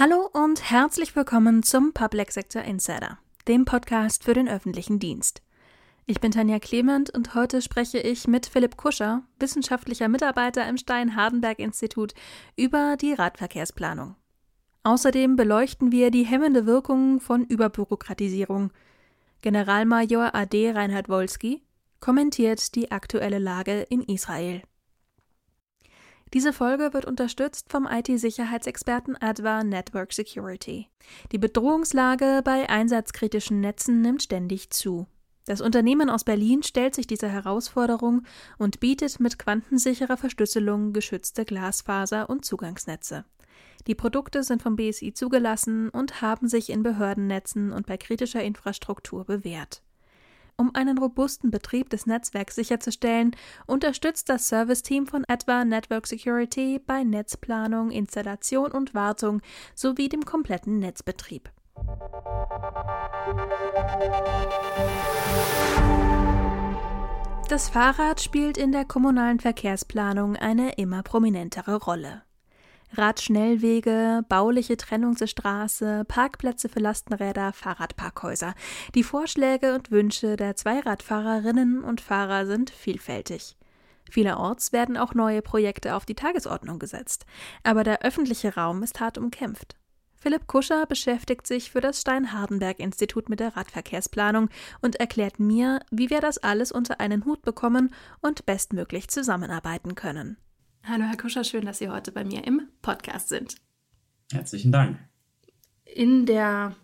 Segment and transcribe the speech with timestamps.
[0.00, 5.42] Hallo und herzlich willkommen zum Public Sector Insider, dem Podcast für den öffentlichen Dienst.
[6.06, 12.14] Ich bin Tanja Clement und heute spreche ich mit Philipp Kuscher, wissenschaftlicher Mitarbeiter im Stein-Hardenberg-Institut,
[12.54, 14.14] über die Radverkehrsplanung.
[14.84, 18.70] Außerdem beleuchten wir die hemmende Wirkung von Überbürokratisierung.
[19.40, 21.64] Generalmajor AD Reinhard Wolski
[21.98, 24.62] kommentiert die aktuelle Lage in Israel.
[26.34, 30.88] Diese Folge wird unterstützt vom IT-Sicherheitsexperten Adva Network Security.
[31.32, 35.06] Die Bedrohungslage bei einsatzkritischen Netzen nimmt ständig zu.
[35.46, 38.26] Das Unternehmen aus Berlin stellt sich dieser Herausforderung
[38.58, 43.24] und bietet mit quantensicherer Verschlüsselung geschützte Glasfaser und Zugangsnetze.
[43.86, 49.24] Die Produkte sind vom BSI zugelassen und haben sich in Behördennetzen und bei kritischer Infrastruktur
[49.24, 49.82] bewährt.
[50.60, 53.36] Um einen robusten Betrieb des Netzwerks sicherzustellen,
[53.66, 59.40] unterstützt das Serviceteam von Adva Network Security bei Netzplanung, Installation und Wartung
[59.76, 61.48] sowie dem kompletten Netzbetrieb.
[67.48, 72.22] Das Fahrrad spielt in der kommunalen Verkehrsplanung eine immer prominentere Rolle.
[72.92, 78.54] Radschnellwege, bauliche Trennungsstraße, Parkplätze für Lastenräder, Fahrradparkhäuser.
[78.94, 83.56] Die Vorschläge und Wünsche der Zweiradfahrerinnen und Fahrer sind vielfältig.
[84.10, 87.26] Vielerorts werden auch neue Projekte auf die Tagesordnung gesetzt,
[87.62, 89.76] aber der öffentliche Raum ist hart umkämpft.
[90.20, 94.48] Philipp Kuscher beschäftigt sich für das Stein-Hardenberg-Institut mit der Radverkehrsplanung
[94.80, 100.36] und erklärt mir, wie wir das alles unter einen Hut bekommen und bestmöglich zusammenarbeiten können.
[100.84, 103.56] Hallo Herr Kuscher, schön, dass Sie heute bei mir im Podcast sind.
[104.32, 104.98] Herzlichen Dank.
[105.84, 106.74] In der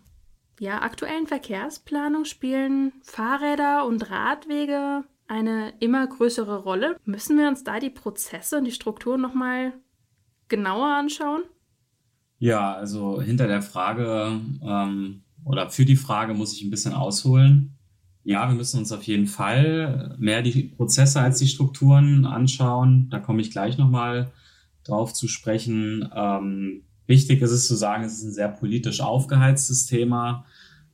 [0.59, 6.97] ja, aktuellen Verkehrsplanung spielen Fahrräder und Radwege eine immer größere Rolle.
[7.05, 9.73] Müssen wir uns da die Prozesse und die Strukturen nochmal
[10.47, 11.43] genauer anschauen?
[12.37, 17.74] Ja, also hinter der Frage ähm, oder für die Frage muss ich ein bisschen ausholen.
[18.27, 23.07] Ja, wir müssen uns auf jeden Fall mehr die Prozesse als die Strukturen anschauen.
[23.11, 24.31] Da komme ich gleich nochmal
[24.83, 26.09] drauf zu sprechen.
[26.11, 30.43] Ähm, wichtig ist es zu sagen, es ist ein sehr politisch aufgeheiztes Thema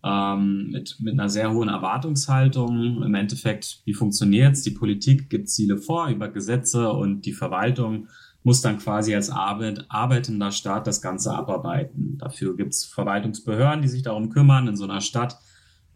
[0.04, 3.02] ähm, mit, mit einer sehr hohen Erwartungshaltung.
[3.02, 4.64] Im Endeffekt, wie funktioniert es?
[4.64, 8.10] Die Politik gibt Ziele vor über Gesetze und die Verwaltung
[8.44, 12.18] muss dann quasi als Arbeit, arbeitender Staat das Ganze abarbeiten.
[12.18, 15.40] Dafür gibt es Verwaltungsbehörden, die sich darum kümmern in so einer Stadt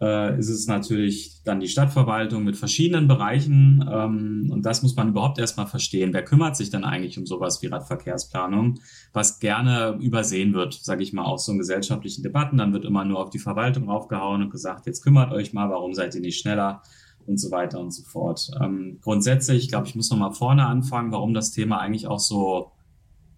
[0.01, 3.87] äh, ist es natürlich dann die Stadtverwaltung mit verschiedenen Bereichen.
[3.89, 6.13] Ähm, und das muss man überhaupt erstmal verstehen.
[6.13, 8.79] Wer kümmert sich denn eigentlich um sowas wie Radverkehrsplanung,
[9.13, 12.57] was gerne übersehen wird, sage ich mal, auch so in gesellschaftlichen Debatten.
[12.57, 15.93] Dann wird immer nur auf die Verwaltung aufgehauen und gesagt, jetzt kümmert euch mal, warum
[15.93, 16.81] seid ihr nicht schneller?
[17.27, 18.51] und so weiter und so fort.
[18.61, 22.71] Ähm, grundsätzlich, ich glaube, ich muss nochmal vorne anfangen, warum das Thema eigentlich auch so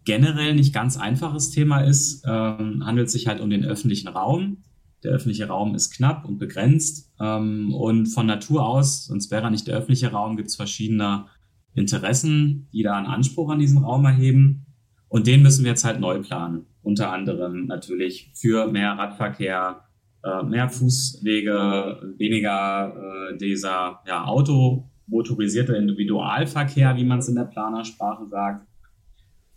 [0.04, 2.24] generell nicht ganz einfaches Thema ist.
[2.26, 4.64] Ähm, handelt sich halt um den öffentlichen Raum.
[5.08, 7.14] Der öffentliche Raum ist knapp und begrenzt.
[7.18, 11.28] Ähm, und von Natur aus, sonst wäre er nicht der öffentliche Raum, gibt es verschiedene
[11.76, 14.66] Interessen, die da einen Anspruch an diesen Raum erheben.
[15.08, 16.66] Und den müssen wir jetzt halt neu planen.
[16.82, 19.86] Unter anderem natürlich für mehr Radverkehr,
[20.26, 22.94] äh, mehr Fußwege, weniger
[23.32, 28.68] äh, dieser ja, automotorisierte Individualverkehr, wie man es in der Planersprache sagt.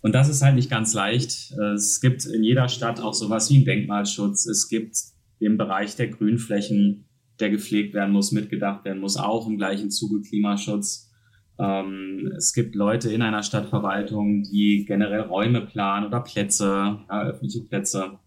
[0.00, 1.50] Und das ist halt nicht ganz leicht.
[1.74, 4.46] Es gibt in jeder Stadt auch sowas wie einen Denkmalschutz.
[4.46, 4.96] Es gibt
[5.40, 7.06] dem Bereich der Grünflächen,
[7.38, 11.10] der gepflegt werden muss, mitgedacht werden muss, auch im gleichen Zuge Klimaschutz.
[11.58, 17.64] Ähm, es gibt Leute in einer Stadtverwaltung, die generell Räume planen oder Plätze, ja, öffentliche
[17.64, 18.18] Plätze.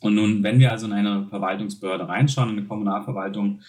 [0.00, 3.60] Und nun, wenn wir also in eine Verwaltungsbehörde reinschauen, in eine Kommunalverwaltung,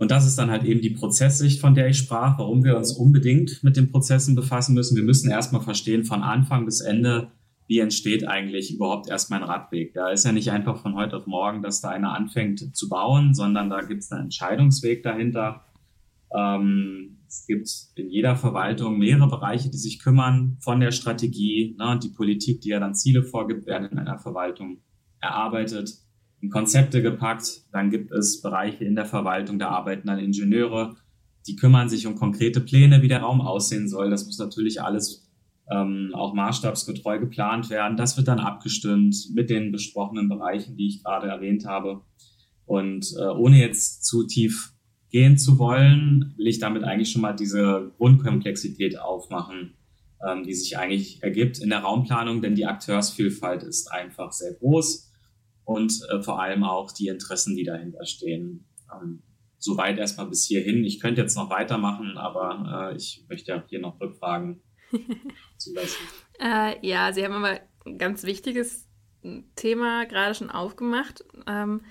[0.00, 2.92] und das ist dann halt eben die Prozesssicht, von der ich sprach, warum wir uns
[2.92, 4.96] unbedingt mit den Prozessen befassen müssen.
[4.96, 7.30] Wir müssen erstmal verstehen, von Anfang bis Ende,
[7.70, 9.94] wie entsteht eigentlich überhaupt erst mein Radweg?
[9.94, 13.32] Da ist ja nicht einfach von heute auf morgen, dass da einer anfängt zu bauen,
[13.32, 15.64] sondern da gibt es einen Entscheidungsweg dahinter.
[16.36, 21.76] Ähm, es gibt in jeder Verwaltung mehrere Bereiche, die sich kümmern von der Strategie.
[21.78, 24.78] Ne, und die Politik, die ja dann Ziele vorgibt, werden in einer Verwaltung
[25.20, 25.92] erarbeitet,
[26.40, 27.66] in Konzepte gepackt.
[27.70, 30.96] Dann gibt es Bereiche in der Verwaltung, da arbeiten dann Ingenieure,
[31.46, 34.10] die kümmern sich um konkrete Pläne, wie der Raum aussehen soll.
[34.10, 35.29] Das muss natürlich alles
[35.70, 37.96] ähm, auch maßstabsgetreu geplant werden.
[37.96, 42.02] Das wird dann abgestimmt mit den besprochenen Bereichen, die ich gerade erwähnt habe.
[42.66, 44.72] Und äh, ohne jetzt zu tief
[45.10, 49.74] gehen zu wollen, will ich damit eigentlich schon mal diese Grundkomplexität aufmachen,
[50.26, 55.12] ähm, die sich eigentlich ergibt in der Raumplanung, denn die Akteursvielfalt ist einfach sehr groß
[55.64, 58.66] und äh, vor allem auch die Interessen, die dahinter stehen.
[58.92, 59.22] Ähm,
[59.58, 60.84] soweit erstmal bis hierhin.
[60.84, 64.62] Ich könnte jetzt noch weitermachen, aber äh, ich möchte hier noch Rückfragen
[65.56, 66.06] zulassen.
[66.40, 68.86] äh, ja, Sie haben aber ein ganz wichtiges
[69.56, 71.24] Thema gerade schon aufgemacht.
[71.46, 71.82] Ähm,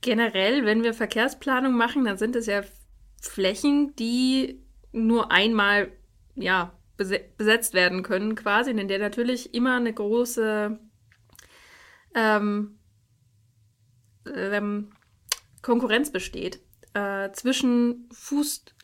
[0.00, 2.62] generell, wenn wir Verkehrsplanung machen, dann sind es ja
[3.20, 4.62] Flächen, die
[4.92, 5.92] nur einmal
[6.34, 10.78] ja, besetzt werden können, quasi, in der natürlich immer eine große
[12.14, 12.78] ähm,
[14.34, 14.90] ähm,
[15.62, 16.60] Konkurrenz besteht
[16.94, 18.08] äh, zwischen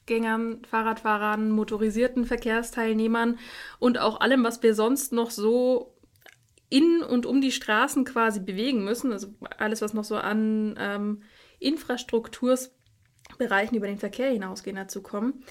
[0.02, 3.38] Fußgängern, Fahrradfahrern, motorisierten Verkehrsteilnehmern
[3.78, 5.94] und auch allem, was wir sonst noch so
[6.68, 9.12] in und um die Straßen quasi bewegen müssen.
[9.12, 9.28] Also
[9.58, 11.22] alles, was noch so an ähm,
[11.60, 15.44] Infrastruktursbereichen über den Verkehr hinausgehen dazu kommen.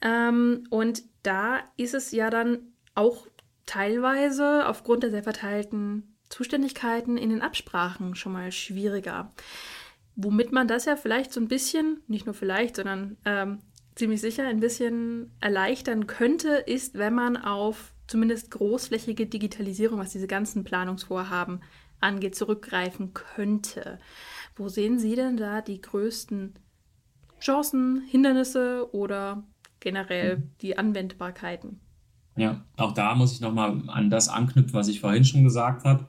[0.00, 3.26] Ähm, und da ist es ja dann auch
[3.64, 9.32] teilweise aufgrund der sehr verteilten Zuständigkeiten in den Absprachen schon mal schwieriger.
[10.14, 13.58] Womit man das ja vielleicht so ein bisschen, nicht nur vielleicht, sondern ähm,
[13.96, 20.28] ziemlich sicher ein bisschen erleichtern könnte, ist, wenn man auf zumindest großflächige Digitalisierung, was diese
[20.28, 21.62] ganzen Planungsvorhaben
[22.00, 23.98] angeht, zurückgreifen könnte.
[24.54, 26.54] Wo sehen Sie denn da die größten
[27.40, 29.42] Chancen, Hindernisse oder
[29.80, 30.50] generell mhm.
[30.60, 31.80] die Anwendbarkeiten?
[32.36, 36.06] Ja, auch da muss ich nochmal an das anknüpfen, was ich vorhin schon gesagt habe.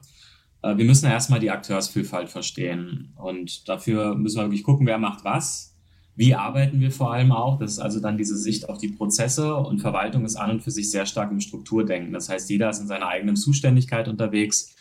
[0.62, 3.12] Äh, wir müssen erstmal die Akteursvielfalt verstehen.
[3.16, 5.77] Und dafür müssen wir wirklich gucken, wer macht was.
[6.18, 7.60] Wie arbeiten wir vor allem auch?
[7.60, 10.72] Das ist also dann diese Sicht auf die Prozesse und Verwaltung ist an und für
[10.72, 12.12] sich sehr stark im Strukturdenken.
[12.12, 14.74] Das heißt, jeder ist in seiner eigenen Zuständigkeit unterwegs.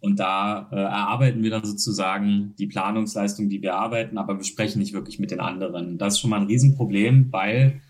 [0.00, 4.78] Und da äh, erarbeiten wir dann sozusagen die Planungsleistung, die wir arbeiten, aber wir sprechen
[4.78, 5.98] nicht wirklich mit den anderen.
[5.98, 7.82] Das ist schon mal ein Riesenproblem, weil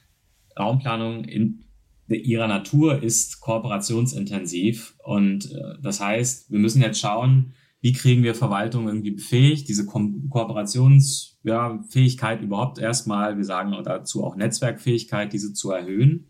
[0.59, 1.67] Raumplanung in
[2.09, 4.97] ihrer Natur ist kooperationsintensiv.
[5.05, 9.87] Und äh, das heißt, wir müssen jetzt schauen, wie kriegen wir Verwaltung irgendwie befähigt, diese
[9.87, 16.27] Ko Kooperationsfähigkeit ja, überhaupt erstmal, wir sagen dazu auch Netzwerkfähigkeit, diese zu erhöhen.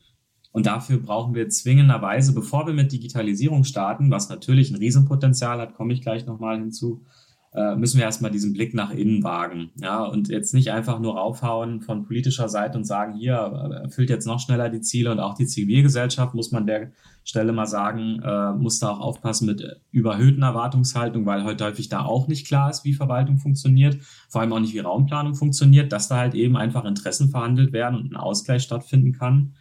[0.53, 5.75] Und dafür brauchen wir zwingenderweise, bevor wir mit Digitalisierung starten, was natürlich ein Riesenpotenzial hat,
[5.75, 7.05] komme ich gleich nochmal hinzu,
[7.53, 9.71] äh, müssen wir erstmal diesen Blick nach innen wagen.
[9.77, 14.27] Ja, und jetzt nicht einfach nur raufhauen von politischer Seite und sagen, hier erfüllt jetzt
[14.27, 16.93] noch schneller die Ziele und auch die Zivilgesellschaft, muss man der
[17.25, 22.05] Stelle mal sagen, äh, muss da auch aufpassen mit überhöhten Erwartungshaltung, weil heute häufig da
[22.05, 23.99] auch nicht klar ist, wie Verwaltung funktioniert,
[24.29, 27.99] vor allem auch nicht, wie Raumplanung funktioniert, dass da halt eben einfach Interessen verhandelt werden
[27.99, 29.55] und ein Ausgleich stattfinden kann.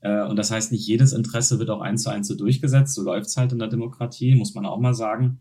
[0.00, 2.94] Äh, und das heißt, nicht jedes Interesse wird auch eins zu eins so durchgesetzt.
[2.94, 5.40] So läuft's halt in der Demokratie, muss man auch mal sagen.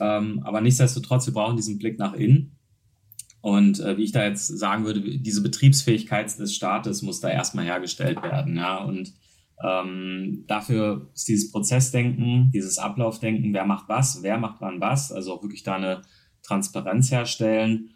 [0.00, 2.56] Ähm, aber nichtsdestotrotz, wir brauchen diesen Blick nach innen.
[3.40, 7.64] Und äh, wie ich da jetzt sagen würde, diese Betriebsfähigkeit des Staates muss da erstmal
[7.64, 8.56] hergestellt werden.
[8.56, 8.78] Ja?
[8.78, 9.14] Und
[9.64, 15.34] ähm, dafür ist dieses Prozessdenken, dieses Ablaufdenken, wer macht was, wer macht wann was, also
[15.34, 16.02] auch wirklich da eine
[16.42, 17.90] Transparenz herstellen,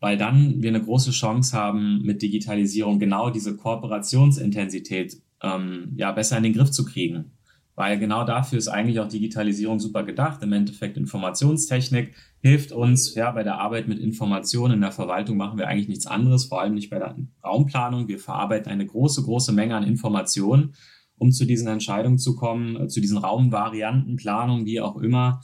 [0.00, 6.36] weil dann wir eine große Chance haben, mit Digitalisierung genau diese Kooperationsintensität ähm, ja besser
[6.36, 7.37] in den Griff zu kriegen
[7.78, 10.42] weil genau dafür ist eigentlich auch Digitalisierung super gedacht.
[10.42, 15.58] Im Endeffekt Informationstechnik hilft uns ja bei der Arbeit mit Informationen in der Verwaltung machen
[15.58, 17.14] wir eigentlich nichts anderes, vor allem nicht bei der
[17.44, 18.08] Raumplanung.
[18.08, 20.74] Wir verarbeiten eine große, große Menge an Informationen,
[21.18, 25.40] um zu diesen Entscheidungen zu kommen, äh, zu diesen Raumvarianten, Planungen, wie auch immer,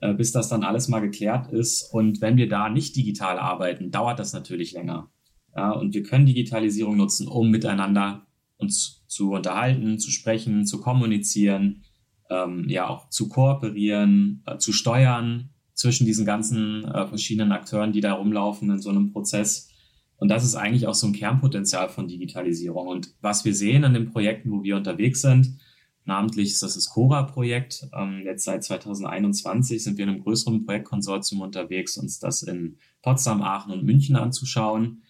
[0.00, 1.94] äh, bis das dann alles mal geklärt ist.
[1.94, 5.12] Und wenn wir da nicht digital arbeiten, dauert das natürlich länger.
[5.54, 8.26] Ja, und wir können Digitalisierung nutzen, um miteinander
[8.56, 11.82] uns zu unterhalten, zu sprechen, zu kommunizieren,
[12.30, 18.00] ähm, ja auch zu kooperieren, äh, zu steuern zwischen diesen ganzen äh, verschiedenen Akteuren, die
[18.00, 19.70] da rumlaufen in so einem Prozess.
[20.16, 22.88] Und das ist eigentlich auch so ein Kernpotenzial von Digitalisierung.
[22.88, 25.58] Und was wir sehen in den Projekten, wo wir unterwegs sind,
[26.04, 27.88] namentlich ist das das Cora-Projekt.
[27.94, 33.40] Ähm, jetzt seit 2021 sind wir in einem größeren Projektkonsortium unterwegs, uns das in Potsdam,
[33.40, 35.02] Aachen und München anzuschauen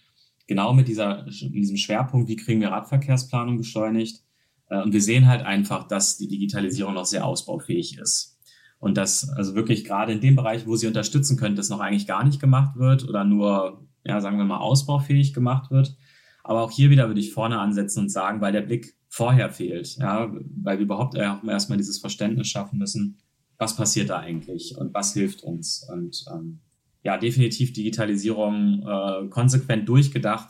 [0.49, 4.23] genau mit dieser, diesem Schwerpunkt, wie kriegen wir Radverkehrsplanung beschleunigt.
[4.67, 8.39] Äh, und wir sehen halt einfach, dass die Digitalisierung noch sehr ausbaufähig ist.
[8.79, 12.07] Und dass also wirklich gerade in dem Bereich, wo sie unterstützen könnte, das noch eigentlich
[12.07, 15.95] gar nicht gemacht wird oder nur, ja, sagen wir mal, ausbaufähig gemacht wird.
[16.43, 19.97] Aber auch hier wieder würde ich vorne ansetzen und sagen, weil der Blick vorher fehlt,
[19.97, 23.19] ja, weil wir überhaupt erstmal dieses Verständnis schaffen müssen,
[23.59, 25.87] was passiert da eigentlich und was hilft uns.
[25.93, 26.61] Und ähm,
[27.03, 30.49] ja, definitiv Digitalisierung äh, konsequent durchgedacht,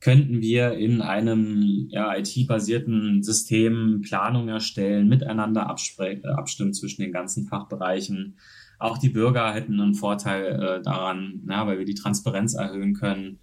[0.00, 7.46] könnten wir in einem ja, IT-basierten System Planung erstellen, miteinander äh, abstimmen zwischen den ganzen
[7.46, 8.38] Fachbereichen.
[8.78, 13.40] Auch die Bürger hätten einen Vorteil äh, daran, ja, weil wir die Transparenz erhöhen können.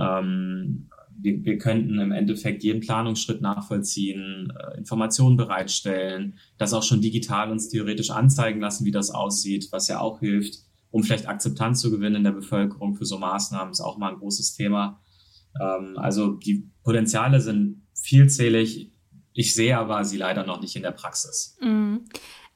[0.00, 0.88] Ähm,
[1.22, 7.50] wir, wir könnten im Endeffekt jeden Planungsschritt nachvollziehen, äh, Informationen bereitstellen, das auch schon digital
[7.50, 11.90] uns theoretisch anzeigen lassen, wie das aussieht, was ja auch hilft um vielleicht Akzeptanz zu
[11.90, 15.00] gewinnen in der Bevölkerung für so Maßnahmen, ist auch mal ein großes Thema.
[15.60, 18.92] Ähm, also die Potenziale sind vielzählig.
[19.32, 21.56] Ich sehe aber sie leider noch nicht in der Praxis.
[21.60, 22.06] Mhm.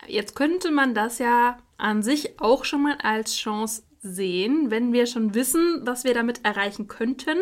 [0.06, 5.06] Jetzt könnte man das ja an sich auch schon mal als Chance sehen, wenn wir
[5.06, 7.38] schon wissen, was wir damit erreichen könnten,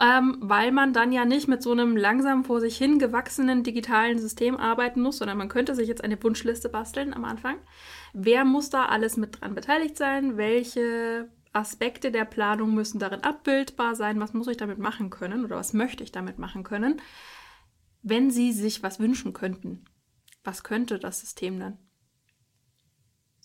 [0.00, 4.18] ähm, weil man dann ja nicht mit so einem langsam vor sich hin gewachsenen digitalen
[4.18, 7.56] System arbeiten muss, sondern man könnte sich jetzt eine Wunschliste basteln am Anfang.
[8.12, 10.36] Wer muss da alles mit dran beteiligt sein?
[10.36, 14.20] Welche Aspekte der Planung müssen darin abbildbar sein?
[14.20, 17.00] Was muss ich damit machen können oder was möchte ich damit machen können?
[18.02, 19.84] Wenn Sie sich was wünschen könnten,
[20.44, 21.78] was könnte das System dann?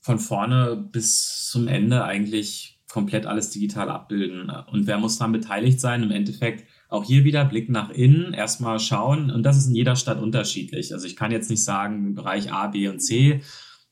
[0.04, 4.52] Von vorne bis zum Ende eigentlich komplett alles digital abbilden.
[4.72, 6.04] Und wer muss daran beteiligt sein?
[6.04, 9.32] Im Endeffekt auch hier wieder Blick nach innen, erstmal schauen.
[9.32, 10.94] Und das ist in jeder Stadt unterschiedlich.
[10.94, 13.42] Also ich kann jetzt nicht sagen, Bereich A, B und C,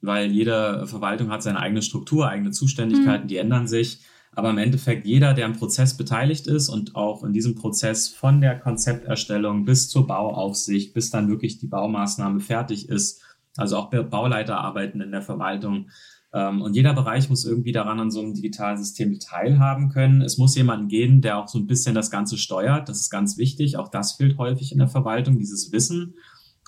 [0.01, 3.27] weil jede Verwaltung hat seine eigene Struktur, eigene Zuständigkeiten, mhm.
[3.27, 4.01] die ändern sich.
[4.33, 8.39] Aber im Endeffekt jeder, der am Prozess beteiligt ist und auch in diesem Prozess von
[8.39, 13.23] der Konzepterstellung bis zur Bauaufsicht, bis dann wirklich die Baumaßnahme fertig ist,
[13.57, 15.89] also auch Bauleiter arbeiten in der Verwaltung.
[16.33, 20.21] Ähm, und jeder Bereich muss irgendwie daran an so einem digitalen System teilhaben können.
[20.21, 22.87] Es muss jemanden geben, der auch so ein bisschen das Ganze steuert.
[22.89, 23.77] Das ist ganz wichtig.
[23.77, 26.15] Auch das fehlt häufig in der Verwaltung, dieses Wissen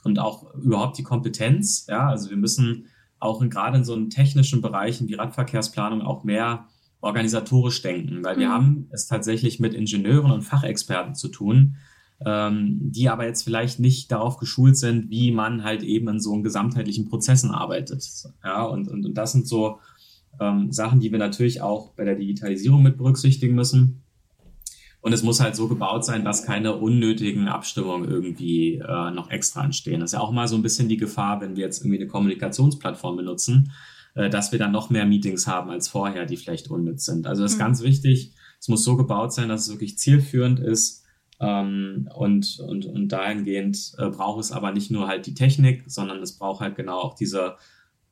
[0.03, 1.85] und auch überhaupt die Kompetenz.
[1.87, 2.87] Ja, also wir müssen
[3.19, 6.67] auch in, gerade in so einen technischen Bereichen wie Radverkehrsplanung auch mehr
[6.99, 8.53] organisatorisch denken, weil wir mhm.
[8.53, 11.75] haben es tatsächlich mit Ingenieuren und Fachexperten zu tun,
[12.25, 16.41] ähm, die aber jetzt vielleicht nicht darauf geschult sind, wie man halt eben in so
[16.41, 18.05] gesamtheitlichen Prozessen arbeitet.
[18.43, 19.79] Ja, und, und, und das sind so
[20.39, 24.03] ähm, Sachen, die wir natürlich auch bei der Digitalisierung mit berücksichtigen müssen.
[25.01, 29.65] Und es muss halt so gebaut sein, dass keine unnötigen Abstimmungen irgendwie äh, noch extra
[29.65, 29.99] entstehen.
[29.99, 32.07] Das ist ja auch mal so ein bisschen die Gefahr, wenn wir jetzt irgendwie eine
[32.07, 33.73] Kommunikationsplattform benutzen,
[34.15, 37.27] äh, dass wir dann noch mehr Meetings haben als vorher, die vielleicht unnütz sind.
[37.27, 37.63] Also das ist mhm.
[37.63, 38.31] ganz wichtig.
[38.61, 41.02] Es muss so gebaut sein, dass es wirklich zielführend ist.
[41.43, 46.21] Ähm, und, und, und dahingehend äh, braucht es aber nicht nur halt die Technik, sondern
[46.21, 47.57] es braucht halt genau auch diese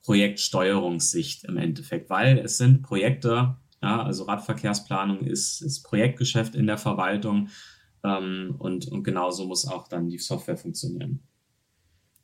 [0.04, 6.78] Projektsteuerungssicht im Endeffekt, weil es sind Projekte, ja, also Radverkehrsplanung ist, ist Projektgeschäft in der
[6.78, 7.48] Verwaltung
[8.04, 11.22] ähm, und, und genauso muss auch dann die Software funktionieren.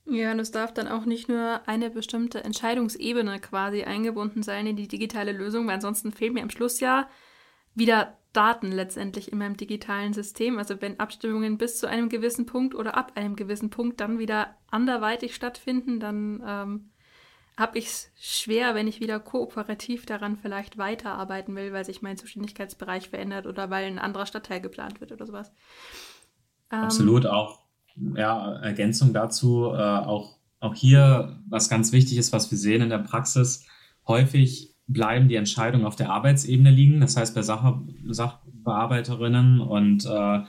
[0.10, 4.76] Ja, und es darf dann auch nicht nur eine bestimmte Entscheidungsebene quasi eingebunden sein in
[4.76, 7.08] die digitale Lösung, weil ansonsten fehlen mir am Schluss ja
[7.76, 10.58] wieder Daten letztendlich in meinem digitalen System.
[10.58, 14.56] Also wenn Abstimmungen bis zu einem gewissen Punkt oder ab einem gewissen Punkt dann wieder
[14.70, 16.90] anderweitig stattfinden, dann ähm,
[17.58, 22.18] habe ich es schwer, wenn ich wieder kooperativ daran vielleicht weiterarbeiten will, weil sich mein
[22.18, 25.52] Zuständigkeitsbereich verändert oder weil ein anderer Stadtteil geplant wird oder sowas.
[26.70, 27.64] Absolut ähm, auch
[28.16, 32.90] ja, Ergänzung dazu, äh, auch, auch hier, was ganz wichtig ist, was wir sehen in
[32.90, 33.66] der Praxis,
[34.06, 40.40] häufig bleiben die Entscheidungen auf der Arbeitsebene liegen, das heißt bei Sach Sachbearbeiterinnen und äh,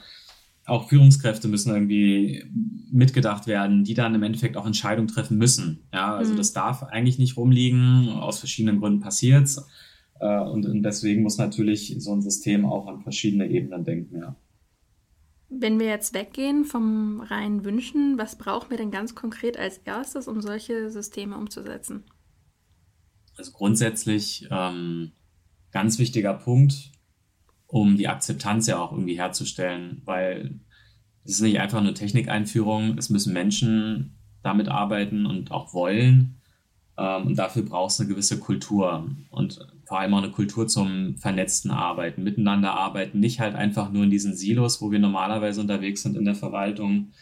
[0.66, 2.44] auch Führungskräfte müssen irgendwie
[2.90, 5.88] mitgedacht werden, die dann im Endeffekt auch Entscheidungen treffen müssen.
[5.92, 6.36] Ja, also mhm.
[6.36, 9.48] das darf eigentlich nicht rumliegen, aus verschiedenen Gründen passiert
[10.20, 14.36] äh, und, und deswegen muss natürlich so ein System auch an verschiedene Ebenen denken, ja.
[15.50, 20.28] Wenn wir jetzt weggehen vom reinen Wünschen, was brauchen wir denn ganz konkret als erstes,
[20.28, 22.04] um solche Systeme umzusetzen?
[23.38, 25.12] Also grundsätzlich ähm,
[25.70, 26.90] ganz wichtiger Punkt,
[27.68, 30.60] um die Akzeptanz ja auch irgendwie herzustellen, weil
[31.24, 36.40] es ist nicht einfach nur Technikeinführung, es müssen Menschen damit arbeiten und auch wollen.
[36.96, 39.08] Ähm, und dafür braucht es eine gewisse Kultur.
[39.30, 44.04] Und vor allem auch eine Kultur zum vernetzten Arbeiten, miteinander arbeiten, nicht halt einfach nur
[44.04, 47.12] in diesen Silos, wo wir normalerweise unterwegs sind in der Verwaltung.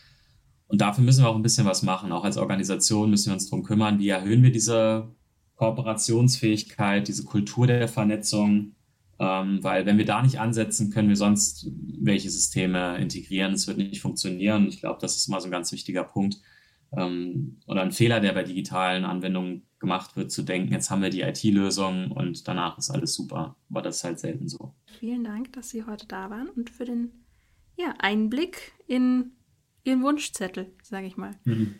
[0.68, 2.10] Und dafür müssen wir auch ein bisschen was machen.
[2.10, 5.08] Auch als Organisation müssen wir uns darum kümmern, wie erhöhen wir diese
[5.56, 8.72] Kooperationsfähigkeit, diese Kultur der Vernetzung.
[9.18, 11.70] Ähm, weil wenn wir da nicht ansetzen, können wir sonst
[12.00, 13.54] welche Systeme integrieren.
[13.54, 14.68] Es wird nicht funktionieren.
[14.68, 16.36] Ich glaube, das ist mal so ein ganz wichtiger Punkt.
[16.96, 21.10] Ähm, oder ein Fehler, der bei digitalen Anwendungen gemacht wird, zu denken, jetzt haben wir
[21.10, 23.56] die IT-Lösung und danach ist alles super.
[23.70, 24.74] Aber das ist halt selten so.
[24.98, 27.10] Vielen Dank, dass Sie heute da waren und für den
[27.76, 29.32] ja, Einblick in
[29.84, 31.32] Ihren Wunschzettel, sage ich mal.
[31.44, 31.74] Mhm.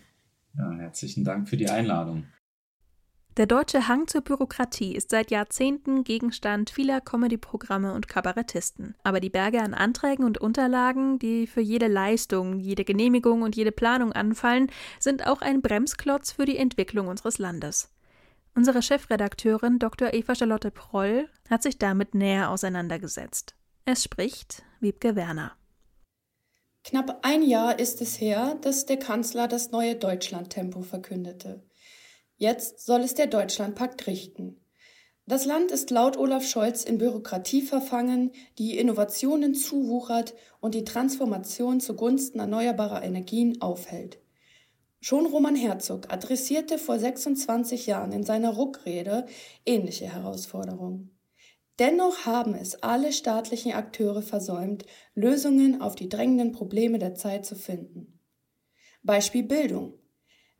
[0.56, 2.24] Ja, herzlichen Dank für die Einladung.
[3.36, 8.94] Der deutsche Hang zur Bürokratie ist seit Jahrzehnten Gegenstand vieler Comedy-Programme und Kabarettisten.
[9.02, 13.72] Aber die Berge an Anträgen und Unterlagen, die für jede Leistung, jede Genehmigung und jede
[13.72, 17.90] Planung anfallen, sind auch ein Bremsklotz für die Entwicklung unseres Landes.
[18.54, 20.14] Unsere Chefredakteurin Dr.
[20.14, 23.54] Eva Charlotte Proll hat sich damit näher auseinandergesetzt.
[23.84, 25.52] Es spricht Wiebke Werner.
[26.84, 31.62] Knapp ein Jahr ist es her, dass der Kanzler das neue Deutschlandtempo verkündete.
[32.36, 34.60] Jetzt soll es der Deutschlandpakt richten.
[35.26, 41.80] Das Land ist laut Olaf Scholz in Bürokratie verfangen, die Innovationen zuwuchert und die Transformation
[41.80, 44.20] zugunsten erneuerbarer Energien aufhält.
[45.00, 49.26] Schon Roman Herzog adressierte vor 26 Jahren in seiner Ruckrede
[49.64, 51.16] ähnliche Herausforderungen.
[51.78, 57.56] Dennoch haben es alle staatlichen Akteure versäumt, Lösungen auf die drängenden Probleme der Zeit zu
[57.56, 58.20] finden.
[59.02, 59.94] Beispiel Bildung.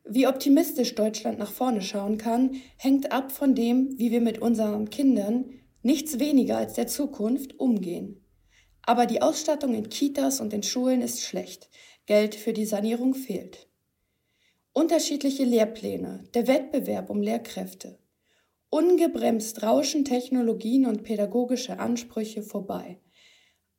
[0.08, 4.88] Wie optimistisch Deutschland nach vorne schauen kann, hängt ab von dem, wie wir mit unseren
[4.88, 5.50] Kindern,
[5.82, 8.25] nichts weniger als der Zukunft, umgehen.
[8.82, 11.68] Aber die Ausstattung in Kitas und in Schulen ist schlecht.
[12.06, 13.68] Geld für die Sanierung fehlt.
[14.72, 17.98] Unterschiedliche Lehrpläne, der Wettbewerb um Lehrkräfte,
[18.68, 23.00] Ungebremst rauschen Technologien und pädagogische Ansprüche vorbei.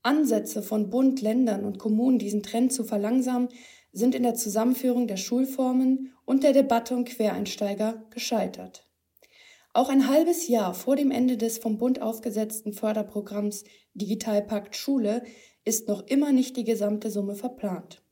[0.01, 3.50] Ansätze von Bund, Ländern und Kommunen, diesen Trend zu verlangsamen,
[3.91, 8.86] sind in der Zusammenführung der Schulformen und der Debatte um Quereinsteiger gescheitert.
[9.74, 15.24] Auch ein halbes Jahr vor dem Ende des vom Bund aufgesetzten Förderprogramms Digitalpakt Schule
[15.63, 18.03] ist noch immer nicht die gesamte Summe verplant.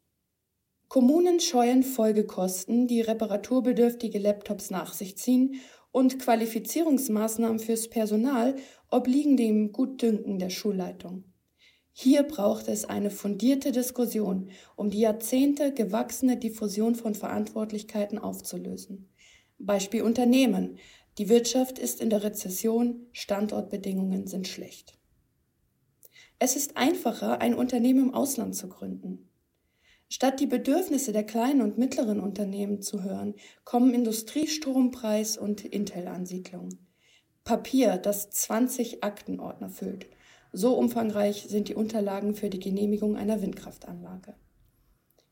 [0.87, 5.59] Kommunen scheuen Folgekosten, die reparaturbedürftige Laptops nach sich ziehen
[5.91, 8.55] und Qualifizierungsmaßnahmen fürs Personal
[8.89, 11.25] obliegen dem Gutdünken der Schulleitung.
[11.97, 19.07] Hier braucht es eine fundierte Diskussion, um die Jahrzehnte gewachsene Diffusion von Verantwortlichkeiten aufzulösen.
[19.59, 20.77] Beispiel Unternehmen.
[21.17, 24.99] Die Wirtschaft ist in der Rezession, Standortbedingungen sind schlecht.
[26.37, 29.29] Es ist einfacher, ein Unternehmen im Ausland zu gründen.
[30.09, 36.77] Statt die Bedürfnisse der kleinen und mittleren Unternehmen zu hören, kommen Industriestrompreis und Intel-Ansiedlung.
[37.45, 40.07] Papier, das 20 Aktenordner füllt.
[40.57, 44.35] So umfangreich sind die Unterlagen für die Genehmigung einer Windkraftanlage.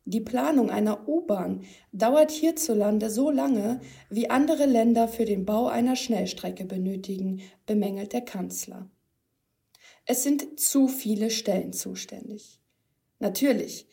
[0.04, 1.64] Die Planung einer U-Bahn
[1.94, 8.20] dauert hierzulande so lange, wie andere Länder für den Bau einer Schnellstrecke benötigen, bemängelt der
[8.20, 8.90] Kanzler.
[10.06, 12.60] Es sind zu viele Stellen zuständig.
[13.20, 13.88] Natürlich,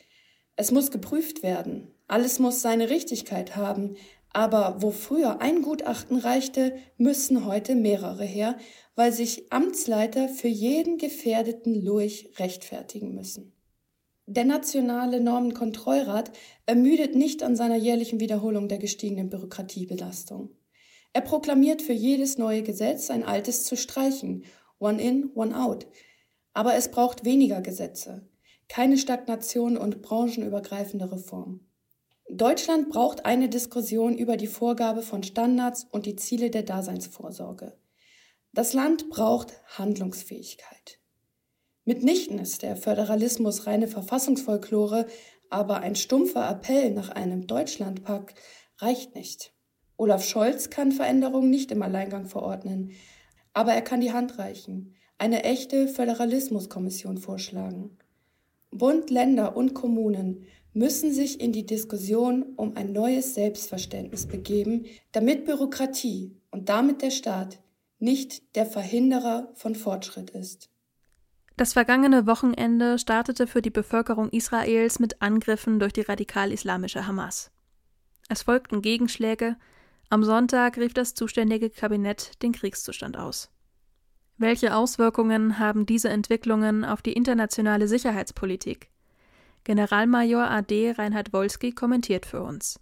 [0.57, 1.95] es muss geprüft werden.
[2.09, 3.95] Alles muss seine Richtigkeit haben.
[4.33, 8.57] Aber wo früher ein Gutachten reichte, müssen heute mehrere her,
[8.95, 13.53] weil sich Amtsleiter für jeden gefährdeten Lurch rechtfertigen müssen.
[14.27, 16.31] Der nationale Normenkontrollrat
[16.67, 20.51] ermüdet nicht an seiner jährlichen Wiederholung der gestiegenen Bürokratiebelastung.
[21.13, 24.45] Er proklamiert für jedes neue Gesetz ein altes zu streichen,
[24.79, 25.89] one in, one out.
[26.53, 28.31] Aber es braucht weniger Gesetze
[28.71, 31.61] keine Stagnation und branchenübergreifende Reform.
[32.33, 37.77] Deutschland braucht eine Diskussion über die Vorgabe von Standards und die Ziele der Daseinsvorsorge.
[38.53, 41.01] Das Land braucht Handlungsfähigkeit.
[41.85, 45.07] Mitnichten ist der Föderalismus reine Verfassungsfolklore,
[45.49, 48.39] aber ein stumpfer Appell nach einem Deutschlandpakt
[48.79, 49.53] reicht nicht.
[49.97, 52.93] Olaf Scholz kann Veränderungen nicht im Alleingang verordnen,
[53.53, 57.99] aber er kann die Hand reichen, eine echte Föderalismuskommission vorschlagen.
[58.71, 65.45] Bund, Länder und Kommunen müssen sich in die Diskussion um ein neues Selbstverständnis begeben, damit
[65.45, 67.61] Bürokratie und damit der Staat
[67.99, 70.71] nicht der Verhinderer von Fortschritt ist.
[71.57, 77.51] Das vergangene Wochenende startete für die Bevölkerung Israels mit Angriffen durch die radikal-islamische Hamas.
[78.31, 79.57] Es folgten Gegenschläge.
[80.09, 83.51] Am Sonntag rief das zuständige Kabinett den Kriegszustand aus.
[84.41, 88.89] Welche Auswirkungen haben diese Entwicklungen auf die internationale Sicherheitspolitik?
[89.65, 92.81] Generalmajor AD Reinhard Wolski kommentiert für uns.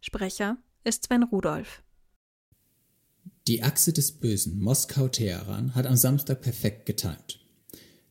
[0.00, 1.84] Sprecher ist Sven Rudolph.
[3.46, 7.38] Die Achse des Bösen Moskau-Teheran hat am Samstag perfekt getimt.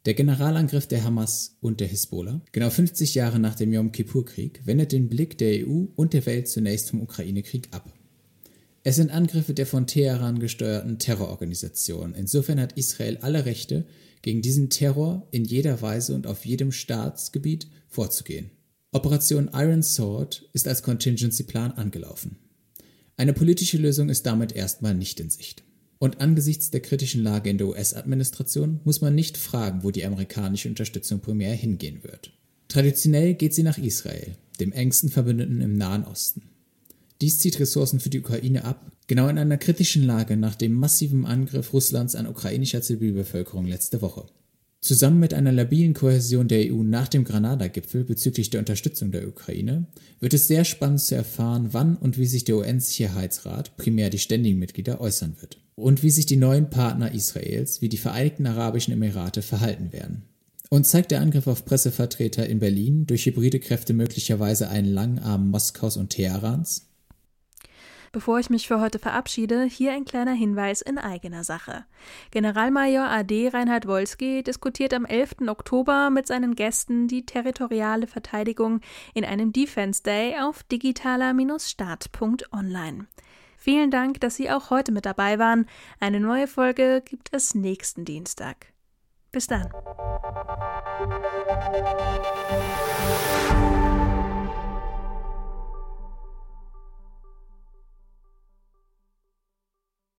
[0.05, 4.93] Der Generalangriff der Hamas und der Hisbollah, genau 50 Jahre nach dem Yom Kippur-Krieg, wendet
[4.93, 7.91] den Blick der EU und der Welt zunächst vom Ukraine-Krieg ab.
[8.87, 12.15] Es sind Angriffe der von Teheran gesteuerten Terrororganisation.
[12.15, 13.85] Insofern hat Israel alle Rechte,
[14.21, 18.49] gegen diesen Terror in jeder Weise und auf jedem Staatsgebiet vorzugehen.
[18.93, 22.37] Operation Iron Sword ist als Contingency-Plan angelaufen.
[23.17, 25.63] Eine politische Lösung ist damit erstmal nicht in Sicht.
[25.99, 30.69] Und angesichts der kritischen Lage in der US-Administration muss man nicht fragen, wo die amerikanische
[30.69, 32.31] Unterstützung primär hingehen wird.
[32.69, 36.43] Traditionell geht sie nach Israel, dem engsten Verbündeten im Nahen Osten.
[37.21, 41.25] Dies zieht Ressourcen für die Ukraine ab, genau in einer kritischen Lage nach dem massiven
[41.25, 44.25] Angriff Russlands an ukrainischer Zivilbevölkerung letzte Woche.
[44.79, 49.87] Zusammen mit einer labilen Kohäsion der EU nach dem Granada-Gipfel bezüglich der Unterstützung der Ukraine
[50.19, 54.59] wird es sehr spannend zu erfahren, wann und wie sich der UN-Sicherheitsrat, primär die ständigen
[54.59, 55.57] Mitglieder, äußern wird.
[55.75, 60.23] Und wie sich die neuen Partner Israels, wie die Vereinigten Arabischen Emirate, verhalten werden.
[60.69, 65.49] Und zeigt der Angriff auf Pressevertreter in Berlin durch hybride Kräfte möglicherweise einen langen Arm
[65.49, 66.86] Moskaus und Teherans?
[68.11, 71.85] Bevor ich mich für heute verabschiede, hier ein kleiner Hinweis in eigener Sache.
[72.31, 75.47] Generalmajor AD Reinhard Wolski diskutiert am 11.
[75.47, 78.81] Oktober mit seinen Gästen die territoriale Verteidigung
[79.13, 83.07] in einem Defense Day auf digitaler-start.online.
[83.57, 85.67] Vielen Dank, dass Sie auch heute mit dabei waren.
[85.99, 88.67] Eine neue Folge gibt es nächsten Dienstag.
[89.31, 89.69] Bis dann.